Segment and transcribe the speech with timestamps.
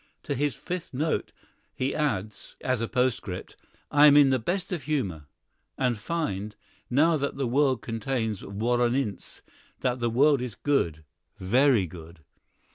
[0.23, 1.31] To his fifth note
[1.75, 3.55] he adds, as a postscript,
[3.91, 5.25] "I am in the best of humor~.~.~.
[5.77, 6.55] and find,
[6.89, 9.43] now that the world contains Woronince,
[9.81, 11.03] that the world is good,
[11.37, 12.21] very good!"